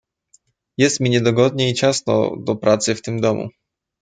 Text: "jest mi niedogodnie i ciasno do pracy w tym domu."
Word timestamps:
"jest 0.77 0.99
mi 0.99 1.09
niedogodnie 1.09 1.69
i 1.69 1.73
ciasno 1.73 2.35
do 2.37 2.55
pracy 2.55 2.95
w 2.95 3.01
tym 3.01 3.21
domu." 3.21 3.49